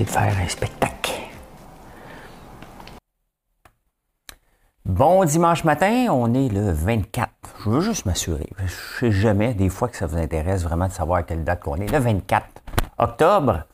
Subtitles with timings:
[0.00, 1.12] De faire un spectacle.
[4.86, 7.30] Bon dimanche matin, on est le 24.
[7.64, 8.48] Je veux juste m'assurer.
[8.58, 8.66] Je
[8.98, 11.76] sais jamais, des fois, que ça vous intéresse vraiment de savoir à quelle date qu'on
[11.76, 11.92] est.
[11.92, 12.46] Le 24
[12.98, 13.64] octobre.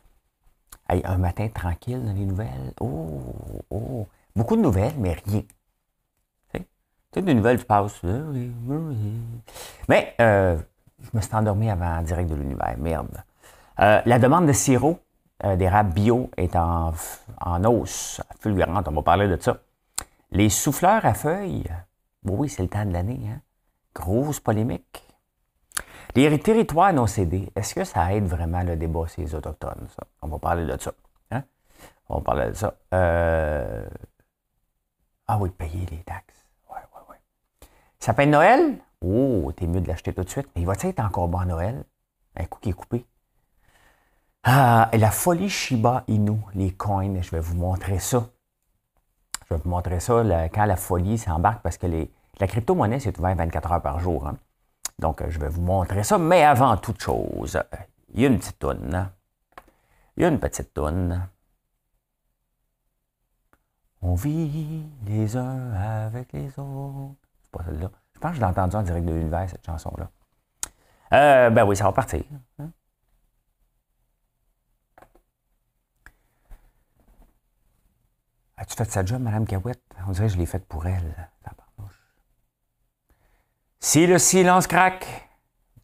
[0.89, 2.73] un matin tranquille dans les nouvelles.
[2.81, 3.23] Oh,
[3.71, 4.07] oh.
[4.35, 5.43] Beaucoup de nouvelles, mais rien.
[7.13, 8.03] Tu des nouvelles, tu passes.
[9.89, 10.59] Mais euh,
[11.01, 12.75] je me suis endormi avant direct de l'univers.
[12.77, 13.23] Merde.
[13.81, 14.99] Euh, la demande de sirop
[15.45, 16.93] euh, d'érable bio est en,
[17.41, 18.89] en hausse fulgurante.
[18.89, 19.59] On va parler de ça.
[20.31, 21.71] Les souffleurs à feuilles,
[22.25, 23.21] oui, c'est le temps de l'année.
[23.29, 23.41] Hein?
[23.95, 25.05] Grosse polémique.
[26.15, 29.87] Les territoires non cédés, est-ce que ça aide vraiment le débat sur les Autochtones?
[29.95, 30.05] Ça?
[30.23, 30.93] On va parler de ça.
[31.31, 31.45] Hein?
[32.09, 32.75] On va parler de ça.
[32.95, 33.87] Euh,
[35.27, 36.45] ah oui, payer les taxes.
[36.71, 37.17] Oui, oui, oui.
[37.99, 38.79] Ça de Noël?
[39.01, 40.49] Oh, t'es mieux de l'acheter tout de suite.
[40.57, 41.85] Mais il va être encore bon à Noël?
[42.37, 43.07] Un coup qui est coupé.
[44.45, 48.29] Ah, la folie Shiba Inu, les coins, je vais vous montrer ça.
[49.49, 50.23] Je vais vous montrer ça
[50.53, 54.27] quand la folie s'embarque parce que la crypto-monnaie, c'est ouvert 24 heures par jour.
[54.27, 54.37] Hein.
[54.99, 56.19] Donc, je vais vous montrer ça.
[56.19, 57.61] Mais avant toute chose,
[58.15, 59.11] il y a une petite toune.
[60.17, 61.29] Il y a une petite toune.
[64.03, 67.17] On vit les uns avec les autres.
[67.43, 67.91] C'est pas celle-là.
[68.15, 70.11] Je pense que je l'ai entendu en direct de l'univers, cette chanson-là.
[71.13, 72.25] Euh, ben oui, ça va partir.
[72.59, 72.71] Hein.
[78.61, 79.83] As-tu fait sa job, Mme Cahouette?
[80.09, 81.15] On dirait que je l'ai faite pour elle.
[83.79, 85.29] Si le silence craque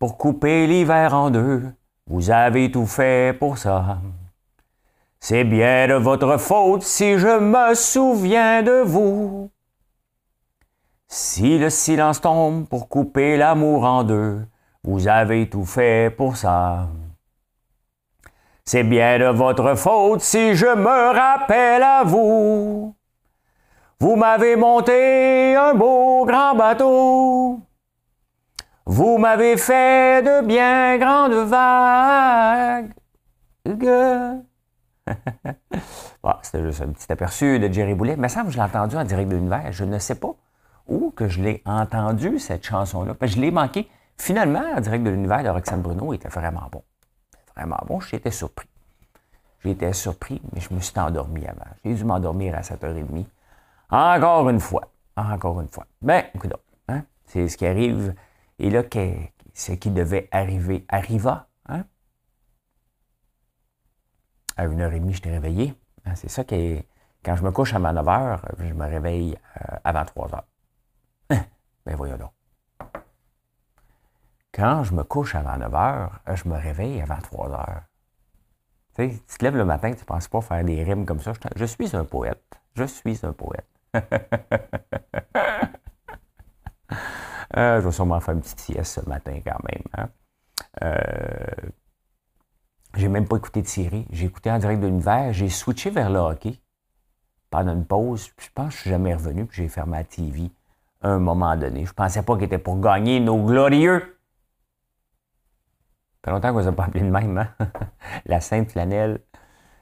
[0.00, 1.72] pour couper l'hiver en deux,
[2.08, 3.98] vous avez tout fait pour ça.
[5.20, 9.50] C'est bien de votre faute si je me souviens de vous.
[11.06, 14.44] Si le silence tombe pour couper l'amour en deux,
[14.82, 16.88] vous avez tout fait pour ça.
[18.66, 22.96] C'est bien de votre faute si je me rappelle à vous.
[24.00, 27.60] Vous m'avez monté un beau grand bateau.
[28.86, 32.94] Vous m'avez fait de bien grandes vagues.
[36.42, 38.16] C'était juste un petit aperçu de Jerry Boulet.
[38.16, 39.72] Mais ça, je l'ai entendu en direct de l'univers.
[39.72, 40.34] Je ne sais pas
[40.88, 43.14] où que je l'ai entendu, cette chanson-là.
[43.20, 43.86] Je l'ai manqué.
[44.16, 46.82] Finalement, en direct de l'univers de Roxane Bruno était vraiment bon
[47.56, 48.00] vraiment bon.
[48.00, 48.68] J'étais surpris.
[49.64, 51.64] J'étais surpris, mais je me suis endormi avant.
[51.84, 53.24] J'ai dû m'endormir à 7h30.
[53.90, 54.90] Encore une fois.
[55.16, 55.86] Encore une fois.
[56.02, 56.52] Ben, écoute,
[56.88, 57.04] hein?
[57.26, 58.14] c'est ce qui arrive.
[58.58, 58.82] Et là,
[59.54, 61.48] ce qui devait arriver arriva.
[61.68, 61.84] Hein?
[64.56, 65.74] À 1h30, je t'ai réveillé.
[66.04, 66.84] Hein, c'est ça qui.
[67.24, 70.42] Quand je me couche à 9h, je me réveille euh, avant 3h.
[71.86, 72.30] Ben voyons donc.
[74.54, 77.82] Quand je me couche avant 9 h, je me réveille avant 3 h.
[78.94, 81.18] Tu sais, tu te lèves le matin, tu ne penses pas faire des rimes comme
[81.18, 81.32] ça.
[81.56, 82.60] Je, suis un poète.
[82.76, 83.68] Je suis un poète.
[87.56, 89.82] Euh, je vais sûrement faire une petite sieste ce matin quand même.
[89.96, 90.08] Hein?
[90.82, 90.98] Euh,
[92.96, 94.08] j'ai même pas écouté de série.
[94.10, 95.32] J'ai écouté en direct de l'univers.
[95.32, 96.58] J'ai switché vers le hockey
[97.50, 98.32] pendant une pause.
[98.38, 99.46] Je pense que je suis jamais revenu.
[99.52, 100.50] J'ai fermé la TV
[101.00, 101.84] à un moment donné.
[101.84, 104.13] Je pensais pas qu'il était pour gagner nos glorieux
[106.24, 107.48] fait longtemps qu'on ne pas appelé de même, hein?
[108.26, 109.20] la Sainte Flanelle.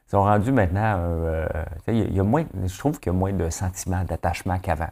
[0.07, 0.97] Ils sont rendus maintenant.
[0.99, 1.47] Euh,
[1.87, 4.91] y a moins, je trouve qu'il y a moins de sentiments d'attachement qu'avant.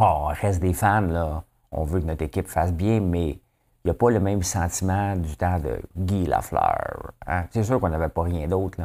[0.00, 1.44] Oh, reste des fans, là.
[1.70, 3.40] On veut que notre équipe fasse bien, mais il
[3.84, 7.12] n'y a pas le même sentiment du temps de Guy Lafleur.
[7.26, 7.44] Hein?
[7.50, 8.78] C'est sûr qu'on n'avait pas rien d'autre.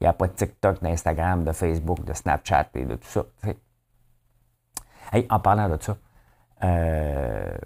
[0.00, 3.24] Il n'y a pas de TikTok, d'Instagram, de Facebook, de Snapchat et de tout ça.
[5.10, 5.96] Hey, en parlant de ça,
[6.64, 7.56] euh,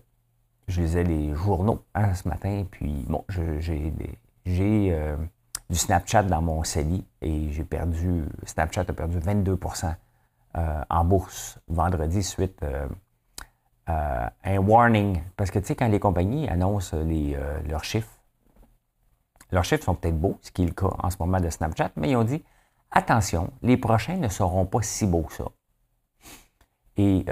[0.73, 3.93] je lisais les journaux hein, ce matin, puis bon, j'ai
[4.91, 5.17] euh,
[5.69, 9.95] du Snapchat dans mon CELI et j'ai perdu, Snapchat a perdu 22%
[10.57, 12.87] euh, en bourse vendredi suite euh,
[13.87, 15.23] à un warning.
[15.37, 17.37] Parce que tu sais, quand les compagnies annoncent les,
[17.69, 18.19] leurs chiffres,
[19.51, 21.91] leurs chiffres sont peut-être beaux, ce qui est le cas en ce moment de Snapchat,
[21.97, 22.43] mais ils ont dit
[22.91, 25.45] attention, les prochains ne seront pas si beaux que ça.
[26.97, 27.25] Et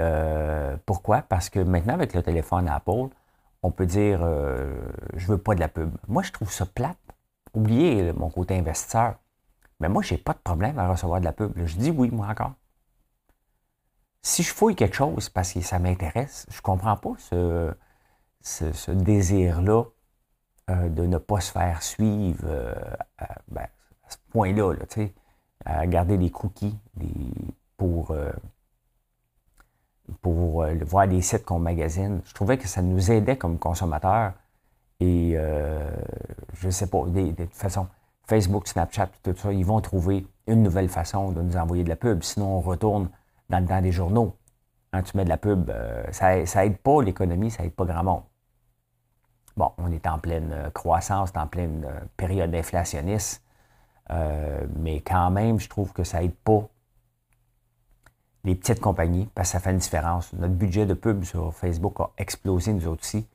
[0.85, 1.23] pourquoi?
[1.23, 3.09] Parce que maintenant, avec le téléphone Apple,
[3.63, 4.73] on peut dire euh,
[5.15, 5.91] je veux pas de la pub.
[6.07, 6.97] Moi, je trouve ça plate.
[7.53, 9.15] oubliez mon côté investisseur.
[9.79, 11.53] Mais moi, je n'ai pas de problème à recevoir de la pub.
[11.55, 12.53] Je dis oui, moi encore.
[14.21, 17.73] Si je fouille quelque chose parce que ça m'intéresse, je ne comprends pas ce,
[18.41, 19.85] ce, désir-là
[20.69, 22.75] euh, de ne pas se faire suivre euh,
[23.47, 23.67] ben,
[24.03, 24.73] à, ce point-là,
[25.65, 26.77] à garder des cookies
[27.77, 28.15] pour,
[30.11, 32.21] euh, pour voir des sites qu'on magasine.
[32.25, 34.33] Je trouvais que ça nous aidait comme consommateurs.
[34.99, 37.87] Et je ne sais pas, de toute façon,
[38.27, 41.95] Facebook, Snapchat, tout ça, ils vont trouver une nouvelle façon de nous envoyer de la
[41.95, 42.21] pub.
[42.21, 43.09] Sinon, on retourne
[43.49, 44.35] dans le temps des journaux.
[44.93, 45.71] Quand tu mets de la pub,
[46.11, 48.21] ça, ça aide pas l'économie, ça aide pas grand monde.
[49.57, 53.43] Bon, on est en pleine euh, croissance, en pleine euh, période inflationniste,
[54.09, 56.67] euh, mais quand même, je trouve que ça n'aide pas
[58.43, 60.33] les petites compagnies parce que ça fait une différence.
[60.33, 63.27] Notre budget de pub sur Facebook a explosé, nous aussi,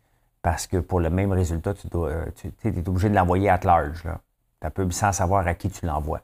[0.43, 4.05] parce que pour le même résultat, tu, tu es obligé de l'envoyer à large,
[4.61, 6.23] ta pub, sans savoir à qui tu l'envoies.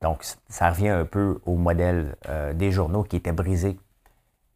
[0.00, 2.16] Donc, ça revient un peu au modèle
[2.54, 3.78] des journaux qui étaient brisés.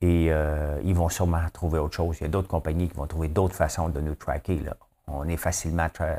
[0.01, 2.19] Et ils vont sûrement trouver autre chose.
[2.21, 4.59] Il y a d'autres compagnies qui vont trouver d'autres façons de nous tracker.
[4.59, 4.77] Là
[5.07, 6.17] on est facilement tra.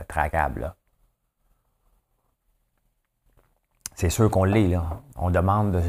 [3.96, 4.68] C'est sûr qu'on l'est.
[4.68, 5.02] Là.
[5.16, 5.82] On demande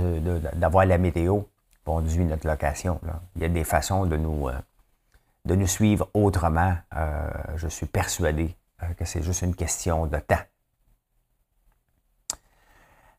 [0.54, 1.42] d'avoir la météo
[1.88, 3.00] pour conduire notre location.
[3.34, 4.60] Il y a des façons de nous, euh,
[5.46, 6.76] de nous suivre autrement.
[6.94, 10.36] Euh, je suis persuadé euh, que c'est juste une question de temps.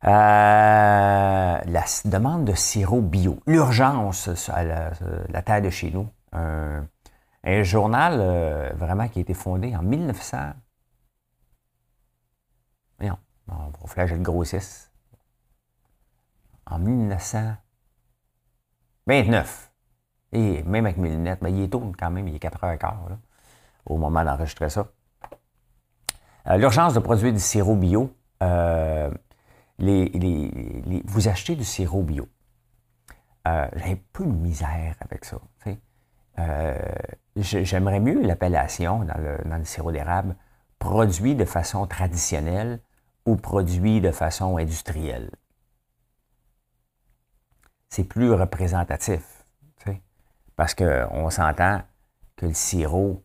[0.03, 1.61] la
[2.05, 3.39] demande de sirop bio.
[3.47, 6.07] L'urgence à la, terre de chez nous.
[6.31, 10.53] Un journal vraiment qui a été fondé en 1900.
[13.01, 13.17] Non,
[13.47, 14.91] on va le grossisse.
[16.67, 16.77] En
[19.09, 19.71] 1929.
[20.31, 23.17] Et même avec mes lunettes, mais il est tôt quand même, il est 4h15
[23.85, 24.87] au moment d'enregistrer ça.
[26.47, 28.13] Euh, l'urgence de produire du sirop bio.
[28.43, 29.09] Euh,
[29.79, 32.27] vous achetez du sirop bio.
[33.45, 35.37] J'ai un peu de misère avec ça.
[37.35, 40.35] J'aimerais mieux l'appellation dans le, sirop d'érable
[40.77, 42.79] produit de façon traditionnelle
[43.25, 45.31] ou produit de façon industrielle.
[47.89, 49.45] C'est plus représentatif,
[50.55, 51.81] parce qu'on s'entend
[52.35, 53.23] que le sirop,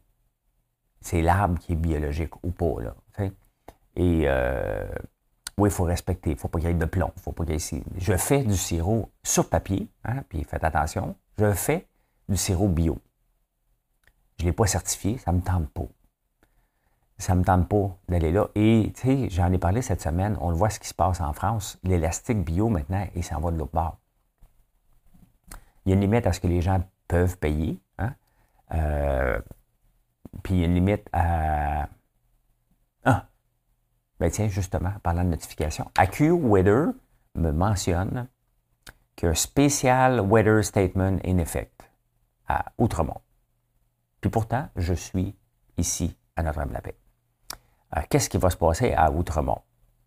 [1.01, 2.77] c'est l'arbre qui est biologique ou pas.
[3.97, 4.87] Et euh,
[5.59, 7.45] oui, il faut respecter, il ne faut pas qu'il y ait de plomb, faut pas.
[7.97, 11.89] Je fais du sirop sur papier, hein, puis faites attention, je fais
[12.29, 12.99] du sirop bio.
[14.39, 15.89] Je ne l'ai pas certifié, ça ne me tente pas.
[17.19, 18.49] Ça ne me tente pas d'aller là.
[18.55, 18.93] Et,
[19.31, 21.79] j'en ai parlé cette semaine, on le voit ce qui se passe en France.
[21.83, 23.99] L'élastique bio, maintenant, il s'en va de l'autre bord.
[25.85, 27.79] Il y a une limite à ce que les gens peuvent payer.
[27.99, 28.15] Hein?
[28.73, 29.41] Euh,
[30.43, 31.89] puis il y a une limite à.
[33.05, 33.29] Ah!
[34.19, 36.93] Ben tiens, justement, parlant de notification, AccuWeather
[37.35, 38.29] me mentionne
[39.17, 41.83] qu'un spécial weather statement in effect
[42.49, 43.21] à Outremont.
[44.21, 45.37] Puis pourtant, je suis
[45.77, 46.97] ici à Notre-Dame-la-Paix.
[47.97, 49.61] Euh, qu'est-ce qui va se passer à Outremont?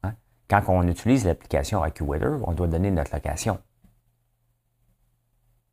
[0.04, 0.14] Hein?
[0.50, 3.60] Quand on utilise l'application AccuWeather, on doit donner notre location.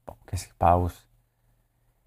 [0.06, 1.06] Bon, qu'est-ce qui se passe?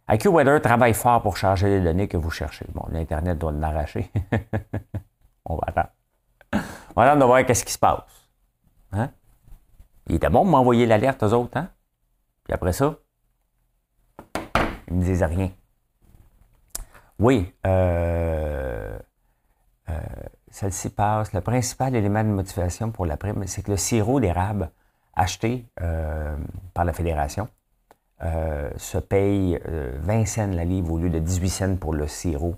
[0.07, 2.65] AccuWeather travaille fort pour charger les données que vous cherchez.
[2.73, 4.09] Bon, l'Internet doit l'arracher.
[5.45, 5.89] on va attendre.
[6.53, 8.03] On va attendre de voir qu'est-ce qui se passe.
[8.94, 9.09] Hein?
[10.07, 11.69] Il était bon de m'envoyer l'alerte aux autres, hein?
[12.45, 12.95] Puis après ça,
[14.87, 15.51] ils ne me disaient rien.
[17.19, 18.97] Oui, euh,
[19.89, 19.99] euh,
[20.49, 21.33] celle-ci passe.
[21.33, 24.71] Le principal élément de motivation pour la prime, c'est que le sirop d'érable
[25.13, 26.37] acheté euh,
[26.73, 27.49] par la Fédération
[28.19, 32.56] se paye 20 cents la livre au lieu de 18 cents pour le sirop,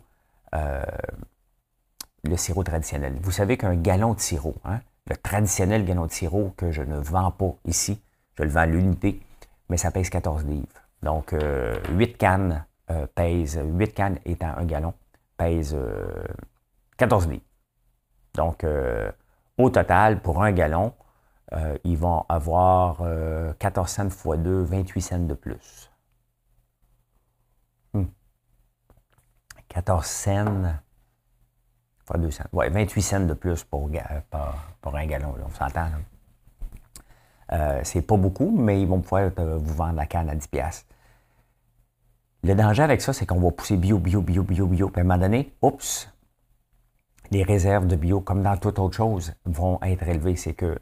[0.53, 3.17] le sirop traditionnel.
[3.21, 6.97] Vous savez qu'un gallon de sirop, hein, le traditionnel gallon de sirop que je ne
[6.97, 8.01] vends pas ici,
[8.37, 9.21] je le vends à l'unité,
[9.69, 10.67] mais ça pèse 14 livres.
[11.03, 11.35] Donc,
[11.89, 14.93] 8 cannes euh, pèse 8 cannes étant un gallon,
[15.37, 15.77] pèse
[16.97, 17.45] 14 euh, litres.
[18.33, 19.11] Donc, euh,
[19.59, 20.93] au total, pour un gallon,
[21.83, 23.03] ils vont avoir
[23.59, 25.91] 14 cents x 2, 28 cents de plus.
[29.69, 30.07] 14 hmm.
[30.07, 30.63] cents
[32.09, 32.43] x 2 cents.
[32.53, 35.89] Ouais, 28 cents de plus pour, un gallon, on s'entend.
[37.83, 40.85] c'est pas beaucoup, mais ils vont pouvoir vous vendre la canne à 10 pièces.
[42.43, 44.89] Le danger avec ça, c'est qu'on va pousser bio, bio, bio, bio, bio.
[44.89, 46.09] Puis à un moment donné, oups,
[47.31, 50.37] les réserves de bio, comme dans toute autre chose, vont être élevées.
[50.37, 50.79] C'est que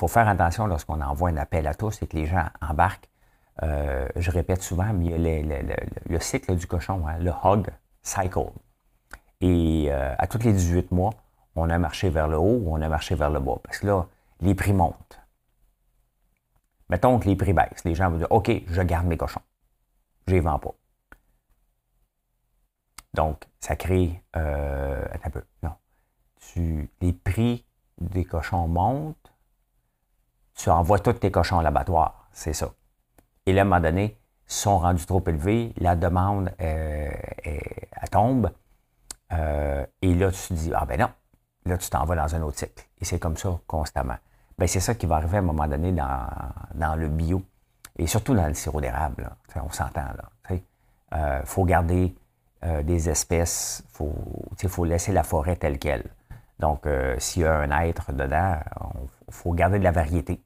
[0.00, 3.10] faut faire attention lorsqu'on envoie un appel à tous et que les gens embarquent.
[3.62, 5.62] Euh, je répète souvent, mais il y a
[6.08, 7.68] le, cycle du cochon, hein, le hog
[8.02, 8.50] cycle.
[9.42, 11.12] Et euh, à tous les 18 mois,
[11.54, 13.56] on a marché vers le haut ou on a marché vers le bas.
[13.62, 14.06] Parce que là,
[14.40, 15.20] les prix montent.
[16.88, 17.84] Mettons que les prix baissent.
[17.84, 19.42] Les gens vont dire OK, je garde mes cochons.
[20.26, 20.74] Je ne les vends pas.
[23.12, 24.22] Donc, ça crée.
[24.34, 25.42] Euh, un peu.
[25.62, 25.74] Non.
[27.02, 27.66] les prix
[28.00, 29.19] des cochons montent.
[30.62, 32.28] Tu envoies tous tes cochons à l'abattoir.
[32.32, 32.68] C'est ça.
[33.46, 37.10] Et là, à un moment donné, sont rendus trop élevés, la demande, euh,
[38.10, 38.50] tombe.
[39.32, 41.08] Euh, et là, tu te dis, ah ben non,
[41.64, 42.84] là, tu t'en vas dans un autre cycle.
[43.00, 44.16] Et c'est comme ça constamment.
[44.58, 47.42] Ben, c'est ça qui va arriver à un moment donné dans, le bio
[47.96, 49.30] et surtout dans le sirop d'érable.
[49.56, 50.02] On s'entend.
[50.50, 50.60] Il
[51.14, 52.14] euh, faut garder
[52.82, 56.04] des espèces, il faut, faut laisser la forêt telle qu'elle.
[56.58, 56.86] Donc,
[57.16, 58.58] s'il y a un être dedans,
[59.26, 60.42] il faut garder de la variété.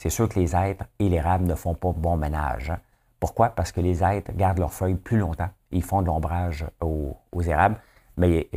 [0.00, 2.70] C'est sûr que les êtres et l'érable ne font pas bon ménage.
[2.70, 2.78] Hein.
[3.20, 3.50] Pourquoi?
[3.50, 5.50] Parce que les êtres gardent leurs feuilles plus longtemps.
[5.72, 7.76] Ils font de l'ombrage aux, érables,
[8.16, 8.48] mais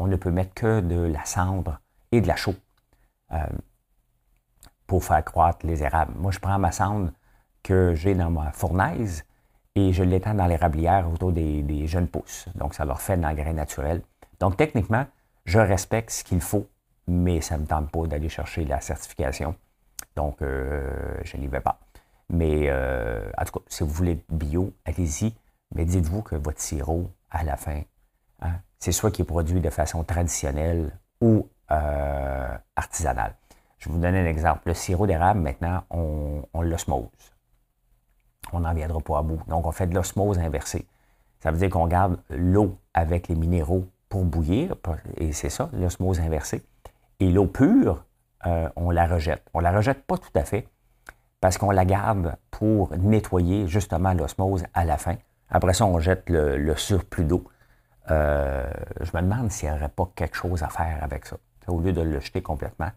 [0.00, 1.78] on ne peut mettre que de la cendre
[2.10, 2.56] et de la chaux
[3.30, 3.46] euh,
[4.88, 6.14] pour faire croître les érables.
[6.16, 7.12] Moi, je prends ma cendre
[7.62, 9.24] que j'ai dans ma fournaise
[9.76, 12.48] et je l'étends dans l'érablière autour des, jeunes pousses.
[12.56, 14.02] Donc, ça leur fait de l'engrais naturel.
[14.40, 15.06] Donc, techniquement,
[15.44, 16.66] je respecte ce qu'il faut,
[17.06, 19.54] mais ça ne me tente pas d'aller chercher la certification.
[20.14, 21.78] Donc, euh, je n'y vais pas.
[22.28, 25.34] Mais euh, en tout cas, si vous voulez bio, allez-y.
[25.74, 27.82] Mais dites-vous que votre sirop, à la fin,
[28.40, 33.34] hein, c'est soit qui est produit de façon traditionnelle ou euh, artisanale.
[33.78, 34.62] Je vais vous donner un exemple.
[34.66, 37.08] Le sirop d'érable, maintenant, on, l'osmose.
[38.52, 39.40] On n'en viendra pas à bout.
[39.48, 40.86] Donc, on fait de l'osmose inversée.
[41.40, 44.74] Ça veut dire qu'on garde l'eau avec les minéraux pour bouillir,
[45.16, 46.62] et c'est ça, l'osmose inversée.
[47.20, 48.04] Et l'eau pure,
[48.44, 49.48] euh, on la rejette.
[49.54, 50.68] On la rejette pas tout à fait,
[51.40, 55.16] parce qu'on la garde pour nettoyer justement l'osmose à la fin.
[55.48, 57.48] Après ça, on jette le, surplus d'eau.
[58.10, 61.36] Euh, je me demande s'il n'y aurait pas quelque chose à faire avec ça.
[61.66, 62.90] Au lieu de le jeter complètement,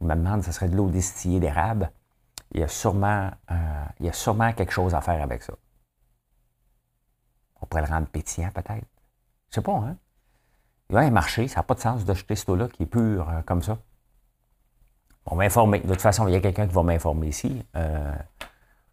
[0.00, 1.90] je me demande si ce serait de l'eau distillée d'érable.
[2.52, 5.52] Il y, a sûrement, euh, il y a sûrement quelque chose à faire avec ça.
[7.60, 8.86] On pourrait le rendre pétillant peut-être.
[9.50, 9.96] Je sais pas, hein?
[10.90, 13.30] Il y marcher, ça n'a pas de sens de jeter cette eau-là qui est pure
[13.46, 13.78] comme ça.
[15.30, 15.46] On va.
[15.46, 17.64] De toute façon, il y a quelqu'un qui va m'informer ici.
[17.76, 18.12] Euh,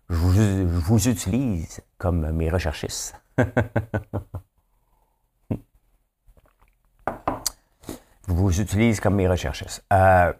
[0.09, 3.19] je, vous, utilise comme mes recherchistes.
[3.39, 3.45] je
[8.27, 9.83] vous utilise comme mes recherchistes.
[9.91, 10.31] Euh,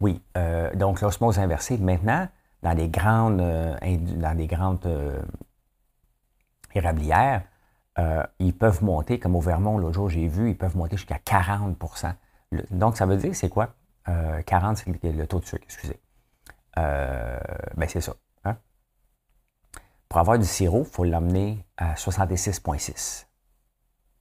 [0.00, 1.78] oui, euh, donc l'osmose inversée.
[1.78, 2.28] Maintenant,
[2.64, 5.22] dans les grandes, dans grandes
[6.74, 7.42] érablières,
[8.40, 12.12] ils peuvent monter, comme au Vermont, l'autre jour, j'ai vu, ils peuvent monter jusqu'à 40%
[12.70, 13.74] Donc, ça veut dire, c'est quoi?
[14.46, 16.00] 40, euh, c'est le taux de sucre, excusez.
[16.78, 17.38] Euh,
[17.76, 18.14] ben c'est ça.
[18.44, 18.56] Hein.
[20.08, 23.26] Pour avoir du sirop, il faut l'amener à 66,6,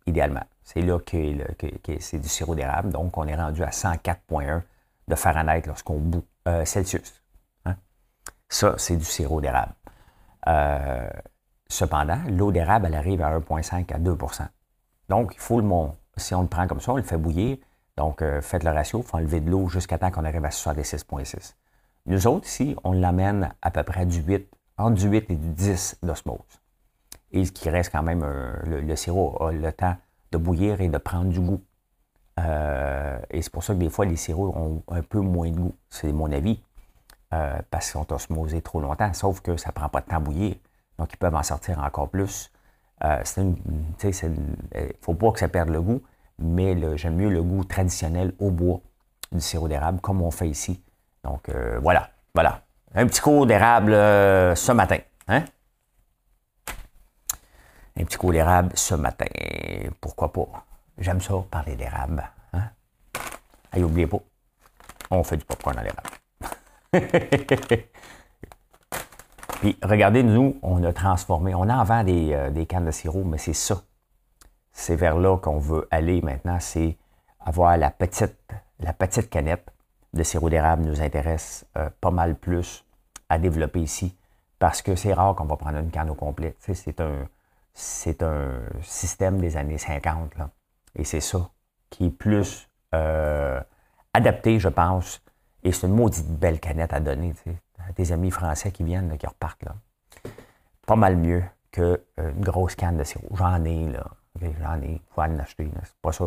[0.06, 0.44] idéalement.
[0.64, 2.92] C'est là que, c'est du sirop d'érable.
[2.92, 4.62] Donc, on est rendu à 104,1
[5.08, 7.22] de Fahrenheit lorsqu'on bout euh, Celsius.
[7.66, 7.76] Hein.
[8.50, 9.74] Ça, c'est du sirop d'érable.
[11.70, 14.48] cependant, l'eau d'érable, elle arrive à 1,5 à 2%
[15.08, 15.70] Donc, il faut le
[16.18, 17.58] Si on le prend comme ça, on le fait bouillir,
[17.98, 20.50] donc, euh, faites le ratio, il faut enlever de l'eau jusqu'à temps qu'on arrive à
[20.50, 21.56] 66,6.
[22.06, 25.50] Nous autres, ici, on l'amène à peu près du 8, entre du 8 et du
[25.50, 26.38] 10 d'osmose.
[27.32, 29.98] Et ce qui reste quand même, euh, le, sirop a le temps
[30.32, 31.62] de bouillir et de prendre du goût.
[32.40, 35.58] Euh, et c'est pour ça que des fois, les sirops ont un peu moins de
[35.58, 35.76] goût.
[35.90, 36.62] C'est mon avis.
[37.30, 40.20] parce qu'ils sont osmosés trop longtemps, sauf que ça ne prend pas de temps à
[40.20, 40.56] bouillir.
[41.00, 42.52] Donc, ils peuvent en sortir encore plus.
[43.04, 43.08] il
[43.44, 46.02] ne faut pas que ça perde le goût,
[46.40, 48.82] mais j'aime mieux le goût traditionnel au bois
[49.32, 50.82] du sirop d'érable, comme on fait ici.
[51.24, 52.62] Donc euh, voilà, voilà.
[52.94, 54.98] Un petit cours d'érable euh, ce matin.
[55.28, 55.44] Hein?
[58.00, 59.26] Un petit cours d'érable ce matin.
[60.00, 60.48] Pourquoi pas?
[60.98, 62.24] J'aime ça, parler d'érable.
[62.54, 62.70] Hein?
[63.72, 64.20] Allez, oubliez pas,
[65.12, 66.10] on fait du popcorn à l'érable.
[69.60, 73.24] Puis regardez, nous, on a transformé, on en vend des, euh, des cannes de sirop,
[73.24, 73.82] mais c'est ça
[74.78, 76.98] c'est vers là qu'on veut aller maintenant, c'est
[77.40, 78.38] avoir la petite,
[78.80, 79.74] la petite canette
[80.14, 82.86] de sirop d'érable nous intéresse euh, pas mal plus
[83.28, 84.16] à développer ici
[84.60, 86.56] parce que c'est rare qu'on va prendre une canne au complet.
[86.60, 87.28] c'est un,
[87.74, 90.34] c'est un système des années 50
[90.96, 91.50] et c'est ça
[91.90, 93.60] qui est plus euh,
[94.14, 95.24] adapté, je pense.
[95.64, 97.34] Et c'est une maudite belle canette à donner
[97.80, 99.64] à des amis français qui viennent, qui repartent.
[99.64, 99.76] Là.
[100.86, 101.98] Pas mal mieux qu'une
[102.38, 103.36] grosse canne de sirop.
[103.36, 104.06] J'en ai, là.
[104.42, 105.70] J'en ai, il faut en acheter.
[105.84, 106.26] C'est pas ça.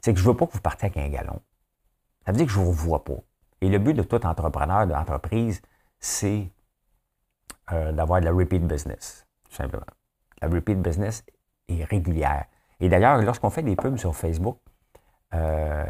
[0.00, 1.40] C'est que je veux pas que vous partiez avec un galon.
[2.24, 3.18] Ça veut dire que je vous vois pas.
[3.60, 5.60] Et le but de tout entrepreneur, d'entreprise,
[5.98, 6.48] c'est
[7.72, 9.86] euh, d'avoir de la repeat business, tout simplement.
[10.40, 11.24] La repeat business
[11.68, 12.46] est régulière.
[12.80, 14.58] Et d'ailleurs, lorsqu'on fait des pubs sur Facebook,
[15.34, 15.86] euh,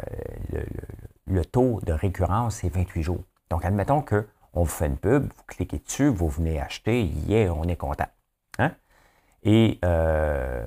[1.26, 3.24] le, taux de récurrence, c'est 28 jours.
[3.50, 4.24] Donc, admettons qu'on
[4.54, 8.08] vous fait une pub, vous cliquez dessus, vous venez acheter, yeah, on est content.
[8.58, 8.72] Hein?
[9.42, 10.64] Et euh,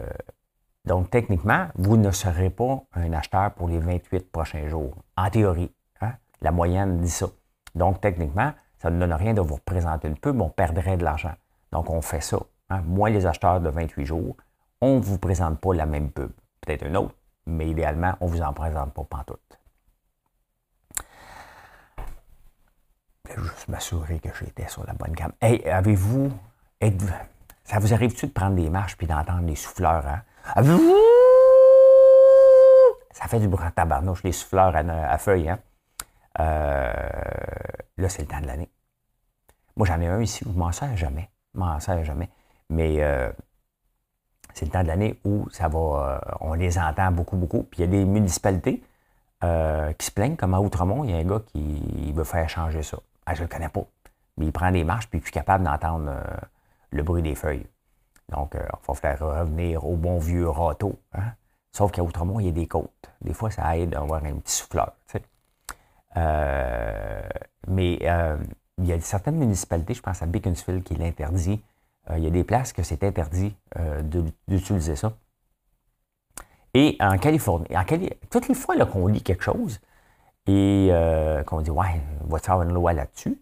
[0.85, 5.71] donc, techniquement, vous ne serez pas un acheteur pour les 28 prochains jours, en théorie.
[6.01, 6.13] Hein?
[6.41, 7.27] La moyenne dit ça.
[7.75, 11.33] Donc, techniquement, ça ne donne rien de vous représenter une pub, on perdrait de l'argent.
[11.71, 12.39] Donc, on fait ça.
[12.69, 12.81] Hein?
[12.85, 14.35] Moi, les acheteurs de 28 jours,
[14.81, 16.31] on ne vous présente pas la même pub.
[16.61, 17.15] Peut-être une autre,
[17.45, 19.59] mais idéalement, on ne vous en présente pas pantoute.
[23.29, 25.31] Je vais juste m'assurer que j'étais sur la bonne gamme.
[25.41, 26.29] Hey, avez-vous.
[27.63, 30.22] Ça vous arrive-tu de prendre des marches puis d'entendre les souffleurs, hein?
[33.12, 35.60] Ça fait du bruit en tabarnouche, les souffleurs à, feuilles, hein?
[36.39, 36.93] Euh,
[37.98, 38.70] là, c'est le temps de l'année.
[39.75, 41.29] Moi, j'en ai un ici, je m'en sers jamais.
[41.53, 42.29] Je m'en sers jamais.
[42.70, 43.32] Mais euh,
[44.53, 47.63] c'est le temps de l'année où ça va, euh, on les entend beaucoup, beaucoup.
[47.63, 48.84] Puis il y a des municipalités
[49.98, 52.82] qui se plaignent, comme à Outremont, il y a un gars qui veut faire changer
[52.82, 52.98] ça.
[53.25, 53.84] Ah, je le connais pas.
[54.38, 56.10] Mais il prend des marches, puis il est capable d'entendre
[56.93, 57.65] le bruit des feuilles.
[58.29, 60.97] Donc, il va faire revenir au bon vieux râteau.
[61.13, 61.33] Hein.
[61.71, 63.12] Sauf qu'à Outremont, il y a des côtes.
[63.21, 64.93] Des fois, ça aide d'avoir un petit souffleur.
[66.15, 67.21] Euh,
[67.67, 68.38] mais euh,
[68.77, 71.62] il y a certaines municipalités, je pense à Beaconsfield, qui l'interdit.
[72.09, 73.55] Euh, il y a des places que c'est interdit
[74.47, 75.13] d'utiliser ça.
[76.75, 77.83] Et en Californie, en
[78.29, 79.79] toutes les fois qu'on lit quelque chose
[80.47, 80.91] et
[81.45, 83.39] qu'on dit Ouais, avoir une loi là-dessus?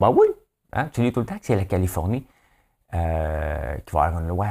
[0.00, 0.26] Ben oui,
[0.72, 2.26] hein, tu lis tout le temps que c'est la Californie
[2.94, 4.48] qui va avoir une loi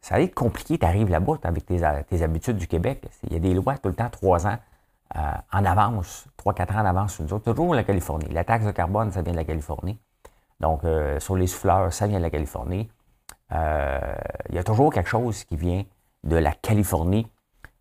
[0.00, 1.84] ça va être compliqué, tu arrives là-bas avec tes,
[2.22, 3.04] habitudes du Québec.
[3.24, 4.56] Il y a des lois tout le temps, trois ans
[5.16, 5.20] euh,
[5.52, 7.52] en avance, trois, quatre ans en avance sur nous autres.
[7.52, 8.32] Toujours la Californie.
[8.32, 9.98] La taxe de carbone, ça vient de la Californie.
[10.60, 12.90] Donc, euh, sur les souffleurs, ça vient de la Californie.
[13.52, 14.14] Euh,
[14.48, 15.84] il y a toujours quelque chose qui vient
[16.24, 17.26] de la Californie.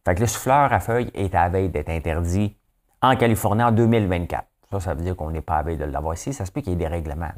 [0.04, 2.58] Fait que le souffleur à feuilles est à veille d'être interdit
[3.02, 4.46] en Californie en 2024.
[4.72, 6.34] Ça, ça veut dire qu'on n'est pas à veille de l'avoir ici.
[6.34, 7.32] Ça se peut qu'il y ait des règlements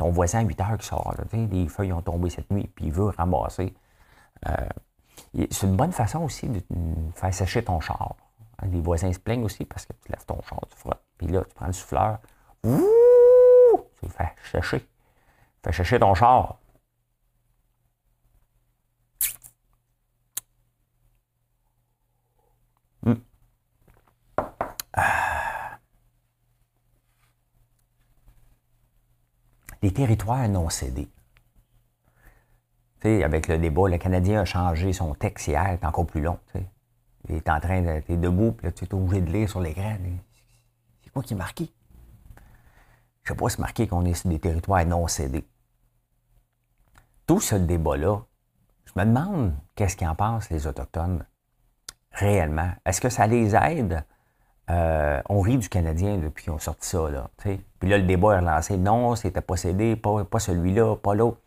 [0.00, 2.92] ton voisin à 8 heures qui sort, les feuilles ont tombé cette nuit, puis il
[2.92, 3.74] veut ramasser.
[4.48, 4.68] Euh,
[5.50, 6.62] c'est une bonne façon aussi de
[7.14, 8.16] faire sécher ton char.
[8.62, 11.02] Hein, les voisins se plaignent aussi parce que tu lèves ton char, tu frottes.
[11.18, 12.18] Puis là, tu prends le souffleur,
[12.64, 14.88] ouh, tu fais sécher.
[15.62, 16.58] Fais sécher ton char.
[23.02, 23.14] Hmm.
[24.94, 25.29] Ah.
[29.82, 31.08] Les territoires non cédés.
[33.00, 36.20] Tu sais, avec le débat, le Canadien a changé son texte hier, est encore plus
[36.20, 36.38] long.
[37.28, 38.00] Il est en train de.
[38.00, 39.96] Tu es debout, puis là, tu es obligé de lire sur l'écran.
[41.02, 41.70] C'est quoi qui est marqué?
[43.22, 45.46] Je ne sais pas si marqué qu'on est sur des territoires non cédés.
[47.26, 48.22] Tout ce débat-là,
[48.84, 51.24] je me demande qu'est-ce qu'ils en pensent, les Autochtones,
[52.12, 52.72] réellement.
[52.84, 54.04] Est-ce que ça les aide
[54.70, 57.10] euh, on rit du Canadien depuis qu'ils ont sorti ça.
[57.10, 58.76] Là, Puis là, le débat est relancé.
[58.76, 61.40] Non, c'était pas cédé, pas, celui-là, pas l'autre.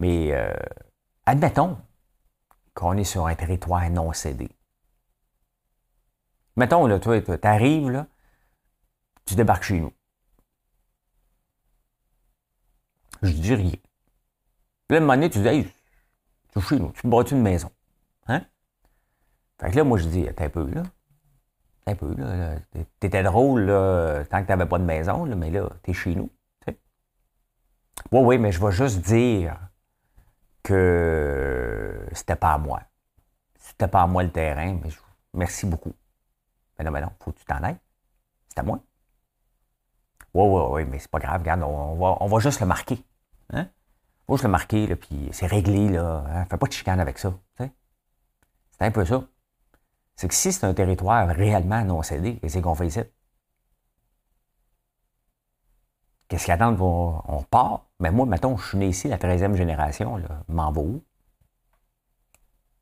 [0.00, 0.52] Mais euh,
[1.26, 1.76] admettons
[2.72, 4.48] qu'on est sur un territoire non cédé.
[6.56, 8.06] Mettons, là, toi, tu arrives, là,
[9.26, 9.92] tu débarques chez nous.
[13.22, 13.70] Je dis rien.
[13.70, 15.64] Puis là, à un moment donné, tu dis, hey,
[16.52, 17.70] tu es chez nous, tu me bâtis une maison.
[18.28, 18.44] Hein?
[19.60, 20.82] Fait que là, moi, je dis, attends un peu, là
[21.86, 22.56] un peu, là.
[23.00, 26.30] T'étais drôle, là, tant que t'avais pas de maison, là, mais là, t'es chez nous.
[28.12, 29.58] Oui, oui, mais je vais juste dire
[30.62, 32.82] que c'était pas à moi.
[33.58, 34.90] C'était pas à moi le terrain, mais
[35.32, 35.92] merci beaucoup.
[36.78, 37.78] Mais non, mais non, faut que tu t'en ailles.
[38.48, 38.80] C'est à moi.
[40.34, 43.04] Oui, oui, oui, mais c'est pas grave, regarde, on va, on va juste le marquer.
[43.52, 43.68] Hein?
[44.26, 46.24] On va juste le marquer, là, puis c'est réglé, là.
[46.28, 46.44] Hein?
[46.46, 47.32] Fais pas de chicane avec ça.
[47.58, 49.24] C'est un peu ça
[50.16, 53.00] c'est que si c'est un territoire réellement non cédé, qu'est-ce qu'on fait ici?
[56.28, 57.24] Qu'est-ce qu'ils attendent pour.
[57.28, 57.86] On part?
[58.00, 61.04] Mais moi, mettons, je suis né ici, la 13e génération, là, m'en va où?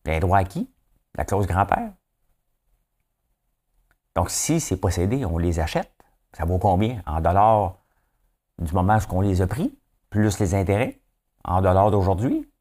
[0.04, 0.70] Les droits acquis?
[1.14, 1.92] La clause grand-père?
[4.14, 5.92] Donc, si c'est pas cédé, on les achète.
[6.32, 7.02] Ça vaut combien?
[7.06, 7.78] En dollars
[8.58, 9.78] du moment où on les a pris,
[10.10, 11.00] plus les intérêts,
[11.44, 12.51] en dollars d'aujourd'hui,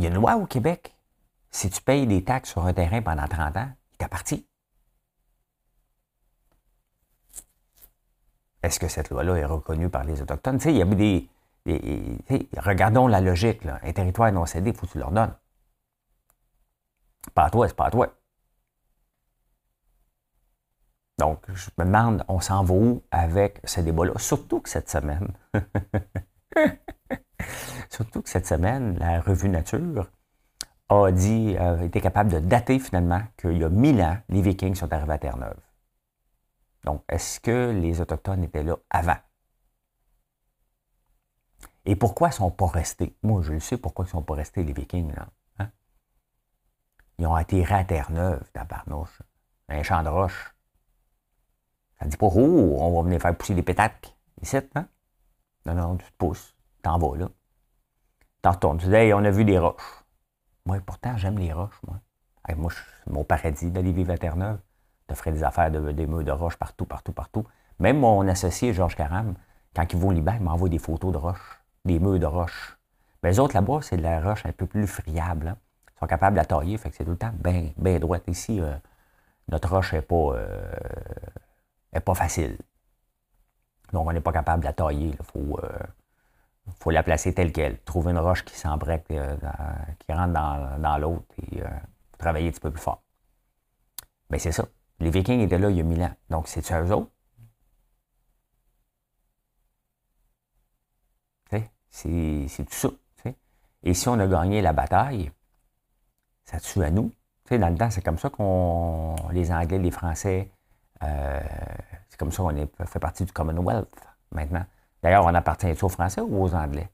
[0.00, 0.94] Il y a une loi au Québec.
[1.50, 4.46] Si tu payes des taxes sur un terrain pendant 30 ans, il t'appartient.
[8.62, 10.56] Est-ce que cette loi-là est reconnue par les Autochtones?
[10.56, 11.28] Tu sais, il y a des.
[12.56, 13.60] regardons la logique.
[13.66, 15.34] Un territoire non cédé, il faut que tu leur donnes.
[17.34, 18.08] Pas à toi, c'est pas à toi.
[21.18, 24.14] Donc, je me demande, on s'en va où avec ce débat-là?
[24.16, 25.34] Surtout que cette semaine,
[27.90, 30.10] Surtout que cette semaine, la revue Nature
[30.88, 34.74] a dit, a été capable de dater finalement qu'il y a mille ans, les Vikings
[34.74, 35.60] sont arrivés à Terre-Neuve.
[36.84, 39.16] Donc, est-ce que les Autochtones étaient là avant?
[41.84, 43.16] Et pourquoi ils ne sont pas restés?
[43.22, 45.14] Moi, je le sais pourquoi ils ne sont pas restés, les Vikings.
[45.14, 45.28] Là.
[45.58, 45.70] Hein?
[47.18, 49.22] Ils ont atterri à Terre-Neuve, Barnouche,
[49.68, 50.54] un champ de roche.
[51.98, 54.88] Ça ne dit pas, oh, on va venir faire pousser des pétacles ici, hein?
[55.66, 57.28] Non, non, tu te pousses, t'en vas là.
[58.42, 58.78] T'en retournes.
[58.78, 60.04] Tu dis, hey, on a vu des roches.
[60.66, 61.96] Moi, pourtant, j'aime les roches, moi.
[62.56, 64.58] moi, c'est mon paradis d'aller vivre à Terre-Neuve.
[65.08, 67.44] Je ferais des affaires, de, des murs de roches partout, partout, partout.
[67.78, 69.34] Même mon associé, Georges Caram,
[69.74, 72.78] quand il va au Liban, il m'envoie des photos de roches, des murs de roches.
[73.22, 75.48] Mais les autres, là-bas, c'est de la roche un peu plus friable.
[75.48, 75.56] Hein.
[75.96, 78.22] Ils sont capables de la tailler, fait que c'est tout le temps bien ben droite.
[78.28, 78.74] Ici, euh,
[79.48, 82.56] notre roche n'est pas, euh, pas facile.
[83.92, 85.16] Donc, on n'est pas capable de la tailler.
[85.18, 85.68] Il faut, euh,
[86.78, 87.78] faut la placer telle qu'elle.
[87.80, 89.36] Trouver une roche qui s'embrèque, euh,
[89.98, 91.68] qui rentre dans, l'autre et euh,
[92.18, 93.02] travailler un petit peu plus fort.
[94.30, 94.66] Mais c'est ça.
[95.00, 96.14] Les Vikings étaient là il y a mille ans.
[96.28, 97.10] Donc, c'est eux autres?
[101.90, 102.88] C'est tout ça.
[103.82, 105.30] Et si on a gagné la bataille,
[106.44, 107.12] ça tue à nous.
[107.50, 109.16] dans le temps, c'est comme ça qu'on.
[109.32, 110.50] Les Anglais, les Français,
[111.02, 111.40] euh,
[112.08, 113.88] c'est comme ça qu'on fait partie du Commonwealth
[114.32, 114.64] maintenant.
[115.02, 116.90] D'ailleurs, on appartient aux Français ou aux Anglais?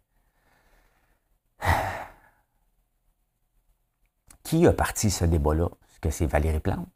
[4.43, 5.67] Qui a parti ce débat-là?
[5.91, 6.89] Est-ce que c'est Valérie Plante?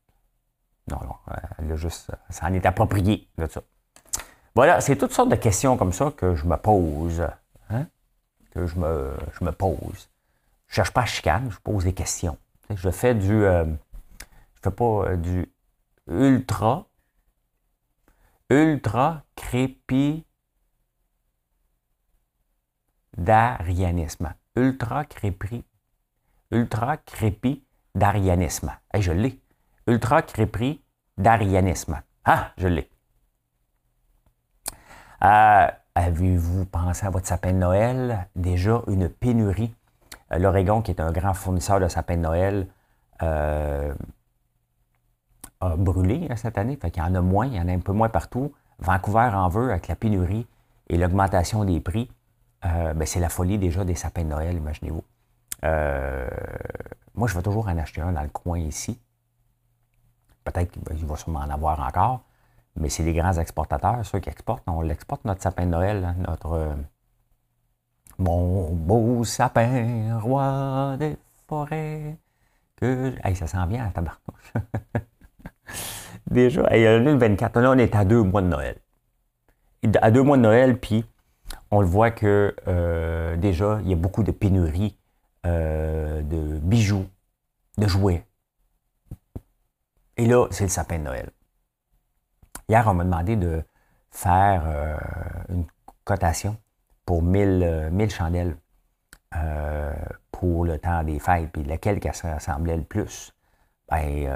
[0.89, 1.15] Non, non,
[1.59, 3.63] elle a juste, ça en est approprié de ça.
[4.55, 7.23] Voilà, c'est toutes sortes de questions comme ça que je me pose.
[7.69, 7.87] Hein?
[8.51, 10.11] Que je me, pose.
[10.67, 12.37] Je cherche pas à chicane, je pose des questions.
[12.71, 13.45] Je fais du.
[13.45, 13.65] Euh,
[14.55, 15.53] je fais pas euh, du
[16.09, 16.87] ultra.
[18.51, 20.27] Ultra crépi
[23.17, 24.33] d'arianisme.
[24.57, 25.65] Ultra crépi,
[26.51, 28.73] ultra crépi d'arianisme.
[28.99, 29.41] je l'ai.
[29.87, 30.83] Ultra crépi
[31.19, 32.03] d'arianisme.
[32.25, 32.91] Ah, je l'ai.
[35.23, 38.29] Euh, avez-vous pensé à votre sapin de Noël?
[38.37, 39.75] Déjà une pénurie.
[40.33, 42.67] Euh, L'Oregon, qui est un grand fournisseur de sapins de Noël,
[43.23, 43.93] euh,
[45.61, 46.77] a brûlé hein, cette année.
[46.77, 48.53] Fait qu'il y en a moins, il y en a un peu moins partout.
[48.79, 50.47] Vancouver en veut avec la pénurie
[50.89, 52.11] et l'augmentation des prix.
[52.65, 55.05] Euh, ben, c'est la folie déjà des sapins de Noël, imaginez-vous.
[55.65, 56.29] Euh,
[57.15, 59.01] moi, je vais toujours en acheter un dans le coin ici.
[60.45, 62.23] Peut-être qu'il va sûrement en avoir encore,
[62.77, 64.63] mais c'est les grands exportateurs, ceux qui exportent.
[64.67, 66.53] On l'exporte, notre sapin de Noël, hein, notre.
[66.53, 66.75] Euh,
[68.19, 71.17] mon beau sapin, roi des
[71.49, 72.19] forêts.
[72.77, 73.15] Que...
[73.25, 74.53] Hey, ça s'en vient à tabarnouche.
[76.31, 77.61] Déjà, il y a le 24.
[77.61, 78.77] Là, on est à deux mois de Noël.
[80.03, 81.07] À deux mois de Noël, puis
[81.71, 84.99] on le voit que euh, déjà, il y a beaucoup de pénuries
[85.47, 87.07] euh, de bijoux,
[87.79, 88.27] de jouets.
[90.17, 91.31] Et là, c'est le sapin de Noël.
[92.69, 93.63] Hier, on m'a demandé de
[94.11, 94.97] faire euh,
[95.49, 95.65] une
[96.05, 96.57] cotation
[97.07, 98.57] pour 1000, chandelles
[100.33, 103.33] pour le temps des fêtes, puis laquelle qui ressemblait le plus.
[103.89, 104.29] Ben,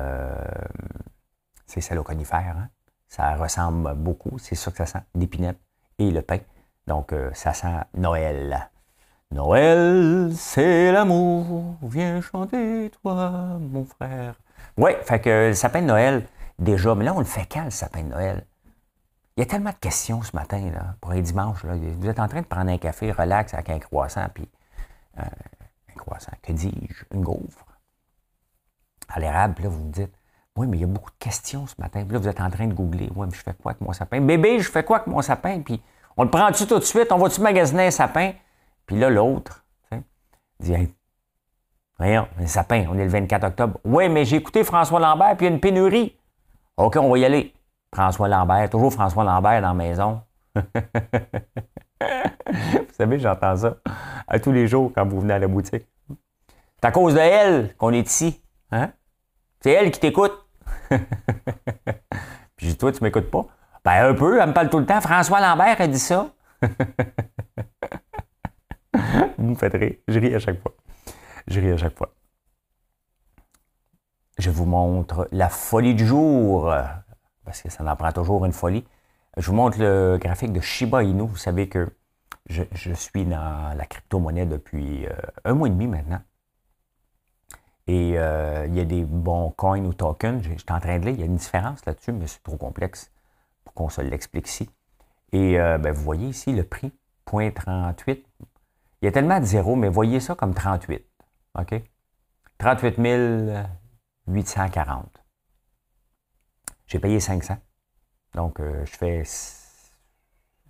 [1.67, 2.57] c'est celle au conifère.
[2.57, 2.69] Hein.
[3.09, 5.59] Ça ressemble beaucoup, c'est sûr que ça sent l'épinette
[5.99, 6.39] et le pain.
[6.87, 8.71] Donc, euh, ça sent Noël.
[9.31, 14.35] Noël, c'est l'amour, viens chanter, toi, mon frère.
[14.77, 16.27] Oui, fait que le sapin de Noël,
[16.59, 18.47] déjà, mais là, on le fait quand, le sapin de Noël?
[19.37, 21.65] Il y a tellement de questions ce matin, là, pour un dimanche.
[21.65, 21.75] Là.
[21.75, 24.49] Vous êtes en train de prendre un café relax avec un croissant, puis
[25.19, 27.67] euh, un croissant, que dis-je, une gaufre.
[29.09, 30.15] À l'érable, là, vous vous dites,
[30.57, 32.05] oui, mais il y a beaucoup de questions ce matin.
[32.05, 33.11] Puis là, vous êtes en train de googler.
[33.17, 34.21] Oui, mais je fais quoi avec mon sapin?
[34.21, 35.61] Bébé, je fais quoi avec mon sapin?
[35.63, 35.83] Puis
[36.17, 37.13] on le prend-tu tout de suite?
[37.13, 38.33] On va-tu magasiner un sapin?
[38.87, 39.65] Puis là, l'autre,
[40.61, 40.95] dit, hey,
[41.99, 43.79] voyons, un sapin, on est le 24 octobre.
[43.85, 46.17] Oui, mais j'ai écouté François Lambert, puis il y a une pénurie.
[46.77, 47.55] OK, on va y aller.
[47.95, 50.21] François Lambert, toujours François Lambert dans la maison.
[50.57, 50.63] vous
[52.93, 53.77] savez, j'entends ça
[54.27, 55.87] à tous les jours quand vous venez à la boutique.
[56.81, 58.43] C'est à cause de elle qu'on est ici.
[58.71, 58.93] Hein?
[59.61, 60.33] C'est elle qui t'écoute.
[62.57, 63.47] Puis toi, tu m'écoutes pas?
[63.85, 65.01] Ben, un peu, elle me parle tout le temps.
[65.03, 66.31] François Lambert a dit ça.
[69.39, 69.97] Vous me faites rire.
[70.09, 70.75] Je ris à chaque fois.
[71.47, 72.15] Je ris à chaque fois.
[74.39, 76.75] Je vous montre la folie du jour,
[77.45, 78.85] parce que ça en prend toujours une folie.
[79.37, 81.27] Je vous montre le graphique de Shiba Inu.
[81.27, 81.89] Vous savez que
[82.47, 82.63] je,
[82.95, 85.13] suis dans la crypto-monnaie depuis euh,
[85.45, 86.21] un mois et demi maintenant.
[87.87, 90.43] Et euh, il y a des bons coins ou tokens.
[90.43, 91.15] Je suis en train de lire.
[91.15, 93.14] Il y a une différence là-dessus, mais c'est trop complexe
[93.75, 94.71] qu'on se l'explique ici.
[95.33, 96.93] Et euh, ben, vous voyez ici le prix,
[97.27, 98.23] 0.38.
[99.03, 101.05] Il y a tellement de zéros, mais voyez ça comme 38.
[101.59, 101.83] OK?
[102.59, 102.99] 38
[104.27, 105.25] 840.
[106.87, 107.57] J'ai payé 500.
[108.35, 109.23] Donc, euh, je fais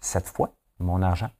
[0.00, 1.30] 7 fois mon argent.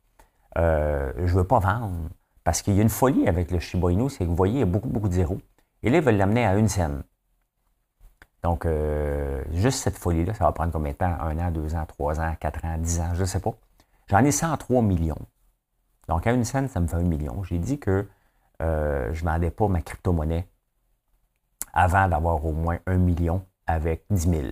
[0.59, 2.09] Euh, je ne veux pas vendre
[2.45, 4.61] parce qu'il y a une folie avec le Shiba Inu, c'est que vous voyez, il
[4.61, 5.41] y a beaucoup, beaucoup de zéros.
[5.83, 7.03] Et là, ils veulent l'amener à une scène.
[8.45, 11.17] Donc, euh, juste cette folie-là, ça va prendre combien de temps?
[11.19, 13.55] Un an, deux ans, trois ans, quatre ans, dix ans, je ne sais pas.
[14.07, 15.19] J'en ai 103 millions.
[16.09, 17.43] Donc, à une scène, ça me fait un million.
[17.43, 18.07] J'ai dit que
[18.61, 20.47] je ne vendais pas ma crypto-monnaie
[21.73, 24.43] avant d'avoir au moins un million avec 10 000.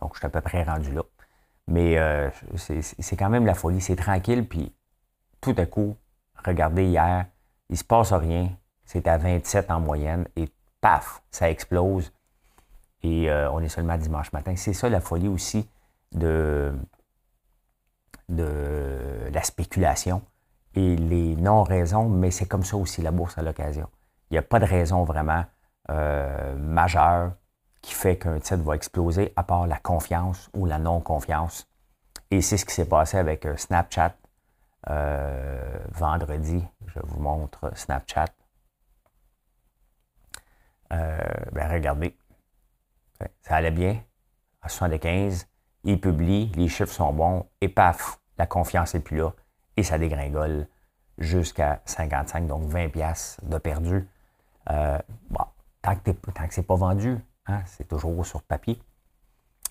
[0.00, 1.02] Donc, je suis à peu près rendu là.
[1.66, 3.80] Mais euh, c'est quand même la folie.
[3.80, 4.74] C'est tranquille, puis
[5.40, 5.96] tout à coup,
[6.44, 7.26] regardez hier,
[7.68, 8.50] il ne se passe rien.
[8.84, 10.48] C'est à 27 en moyenne et
[10.80, 12.12] paf, ça explose.
[13.02, 14.54] Et euh, on est seulement dimanche matin.
[14.56, 15.68] C'est ça la folie aussi
[16.12, 16.72] de,
[18.28, 20.22] de la spéculation
[20.74, 23.88] et les non-raisons, mais c'est comme ça aussi la bourse à l'occasion.
[24.30, 25.44] Il n'y a pas de raison vraiment
[25.90, 27.32] euh, majeure
[27.80, 31.66] qui fait qu'un titre va exploser, à part la confiance ou la non-confiance.
[32.30, 34.14] Et c'est ce qui s'est passé avec euh, Snapchat
[35.92, 36.64] vendredi.
[36.86, 38.28] Je vous montre Snapchat.
[40.88, 42.16] ben regardez,
[43.42, 44.00] ça allait bien
[44.62, 45.46] à 75.
[45.84, 49.32] Il publie, les chiffres sont bons, et paf, la confiance n'est plus là,
[49.76, 50.66] et ça dégringole
[51.18, 54.08] jusqu'à 55, donc 20 pièces de perdu.
[54.66, 55.44] bon,
[55.82, 58.80] tant que, que ce n'est pas vendu, hein, c'est toujours sur papier.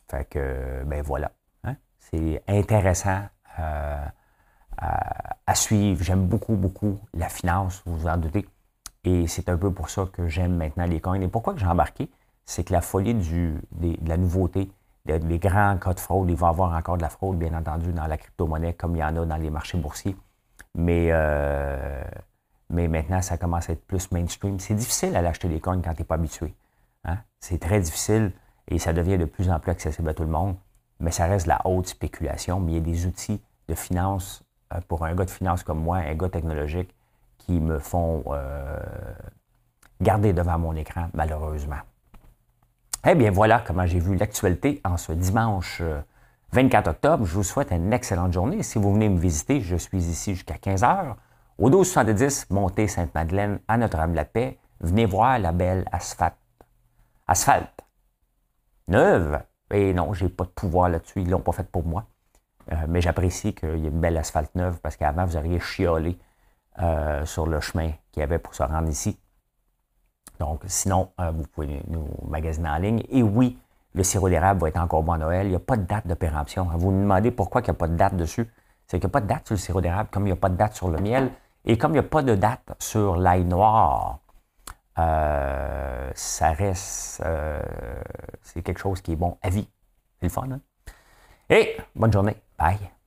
[0.09, 1.31] Fait que, ben voilà.
[1.63, 3.21] Hein, c'est intéressant
[3.59, 4.05] euh,
[4.77, 6.03] à, suivre.
[6.03, 8.47] J'aime beaucoup, beaucoup la finance, vous vous en doutez.
[9.03, 11.21] Et c'est un peu pour ça que j'aime maintenant les coins.
[11.21, 12.09] Et pourquoi que j'ai embarqué?
[12.49, 14.71] C'est que la folie de la nouveauté,
[15.05, 17.93] des grands cas de fraude, il va y avoir encore de la fraude, bien entendu,
[17.93, 20.17] dans la crypto-monnaie, comme il y en a dans les marchés boursiers.
[20.73, 22.01] Mais euh,
[22.71, 24.59] mais maintenant, ça commence à être plus mainstream.
[24.59, 26.55] C'est difficile à l'acheter des coins quand tu n'es pas habitué.
[27.03, 27.19] Hein?
[27.39, 28.31] C'est très difficile
[28.67, 30.55] et ça devient de plus en plus accessible à tout le monde,
[30.99, 32.59] mais ça reste la haute spéculation.
[32.59, 35.83] Mais il y a des outils de finance euh, pour un gars de finance comme
[35.83, 36.95] moi, un gars technologique,
[37.37, 38.79] qui me font euh,
[40.01, 41.77] garder devant mon écran, malheureusement.
[43.05, 45.81] Eh bien, voilà comment j'ai vu l'actualité en ce dimanche
[46.51, 47.25] 24 euh, octobre.
[47.25, 48.61] Je vous souhaite une excellente journée.
[48.61, 51.15] Si vous venez me visiter, je suis ici jusqu'à 15 heures.
[51.57, 56.35] Au 1270, montée Sainte-Madeleine, à Notre-Dame-de-la-Paix, venez voir la belle asphalte.
[57.25, 57.79] Asphalte.
[58.89, 59.43] Neuve.
[59.71, 61.21] Et non, j'ai pas de pouvoir là-dessus.
[61.21, 62.05] Ils l'ont pas fait pour moi.
[62.73, 66.19] Euh, mais j'apprécie qu'il y ait une belle asphalte neuve parce qu'avant, vous auriez chiolé
[66.79, 69.17] euh, sur le chemin qu'il y avait pour se rendre ici.
[70.39, 73.03] Donc, sinon, euh, vous pouvez nous magasiner en ligne.
[73.09, 73.57] Et oui,
[73.93, 75.47] le sirop d'érable va être encore bon à Noël.
[75.47, 76.67] Il n'y a pas de date de péremption.
[76.75, 78.49] Vous me demandez pourquoi il n'y a pas de date dessus.
[78.87, 80.37] C'est qu'il n'y a pas de date sur le sirop d'érable, comme il n'y a
[80.37, 81.31] pas de date sur le miel.
[81.65, 84.19] Et comme il n'y a pas de date sur l'ail noir,
[84.97, 87.61] euh, ça reste, euh,
[88.41, 89.69] c'est quelque chose qui est bon à vie.
[90.19, 90.59] C'est le fun, hein?
[91.49, 92.35] Et bonne journée.
[92.57, 92.98] Bye.